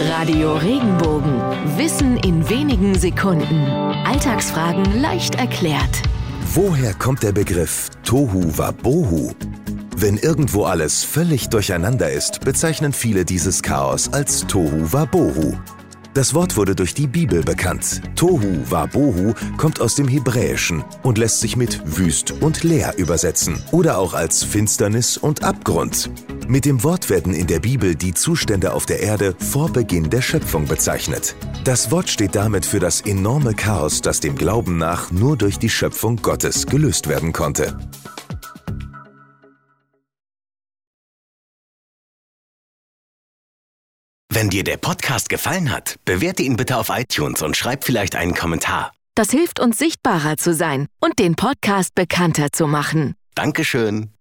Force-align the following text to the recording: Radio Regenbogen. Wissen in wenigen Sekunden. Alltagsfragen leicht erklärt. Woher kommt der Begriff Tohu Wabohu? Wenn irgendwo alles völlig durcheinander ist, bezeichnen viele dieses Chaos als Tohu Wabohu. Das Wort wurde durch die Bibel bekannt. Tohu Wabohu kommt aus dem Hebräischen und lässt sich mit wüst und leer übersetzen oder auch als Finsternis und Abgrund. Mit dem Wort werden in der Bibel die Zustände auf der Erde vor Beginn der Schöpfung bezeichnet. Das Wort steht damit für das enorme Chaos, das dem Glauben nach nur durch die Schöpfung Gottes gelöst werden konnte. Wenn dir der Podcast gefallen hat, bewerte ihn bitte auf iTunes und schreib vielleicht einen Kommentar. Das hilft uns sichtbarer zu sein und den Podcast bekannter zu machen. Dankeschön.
Radio 0.00 0.56
Regenbogen. 0.56 1.40
Wissen 1.76 2.16
in 2.18 2.48
wenigen 2.48 2.98
Sekunden. 2.98 3.64
Alltagsfragen 4.04 5.00
leicht 5.00 5.36
erklärt. 5.36 6.02
Woher 6.52 6.94
kommt 6.94 7.22
der 7.22 7.32
Begriff 7.32 7.90
Tohu 8.02 8.42
Wabohu? 8.58 9.32
Wenn 9.96 10.16
irgendwo 10.16 10.64
alles 10.64 11.04
völlig 11.04 11.48
durcheinander 11.48 12.10
ist, 12.10 12.40
bezeichnen 12.40 12.92
viele 12.92 13.24
dieses 13.24 13.62
Chaos 13.62 14.12
als 14.12 14.40
Tohu 14.46 14.92
Wabohu. 14.92 15.56
Das 16.12 16.34
Wort 16.34 16.56
wurde 16.56 16.74
durch 16.74 16.94
die 16.94 17.06
Bibel 17.06 17.42
bekannt. 17.42 18.00
Tohu 18.16 18.62
Wabohu 18.68 19.34
kommt 19.56 19.80
aus 19.80 19.94
dem 19.94 20.08
Hebräischen 20.08 20.84
und 21.02 21.18
lässt 21.18 21.40
sich 21.40 21.56
mit 21.56 21.80
wüst 21.84 22.32
und 22.40 22.64
leer 22.64 22.94
übersetzen 22.98 23.62
oder 23.70 23.98
auch 23.98 24.14
als 24.14 24.42
Finsternis 24.42 25.16
und 25.16 25.44
Abgrund. 25.44 26.10
Mit 26.46 26.66
dem 26.66 26.82
Wort 26.82 27.08
werden 27.08 27.32
in 27.32 27.46
der 27.46 27.60
Bibel 27.60 27.94
die 27.94 28.12
Zustände 28.12 28.74
auf 28.74 28.84
der 28.84 29.00
Erde 29.00 29.34
vor 29.38 29.72
Beginn 29.72 30.10
der 30.10 30.20
Schöpfung 30.20 30.66
bezeichnet. 30.66 31.34
Das 31.64 31.90
Wort 31.90 32.10
steht 32.10 32.34
damit 32.34 32.66
für 32.66 32.80
das 32.80 33.00
enorme 33.00 33.54
Chaos, 33.54 34.02
das 34.02 34.20
dem 34.20 34.36
Glauben 34.36 34.76
nach 34.76 35.10
nur 35.10 35.38
durch 35.38 35.58
die 35.58 35.70
Schöpfung 35.70 36.16
Gottes 36.16 36.66
gelöst 36.66 37.08
werden 37.08 37.32
konnte. 37.32 37.78
Wenn 44.30 44.50
dir 44.50 44.64
der 44.64 44.76
Podcast 44.76 45.28
gefallen 45.28 45.70
hat, 45.70 45.96
bewerte 46.04 46.42
ihn 46.42 46.56
bitte 46.56 46.76
auf 46.76 46.90
iTunes 46.90 47.40
und 47.40 47.56
schreib 47.56 47.84
vielleicht 47.84 48.16
einen 48.16 48.34
Kommentar. 48.34 48.92
Das 49.14 49.30
hilft 49.30 49.60
uns 49.60 49.78
sichtbarer 49.78 50.36
zu 50.36 50.52
sein 50.52 50.88
und 51.00 51.18
den 51.20 51.36
Podcast 51.36 51.94
bekannter 51.94 52.48
zu 52.52 52.66
machen. 52.66 53.14
Dankeschön. 53.36 54.13